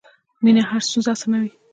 [0.43, 1.51] مینه هره ستونزه اسانوي.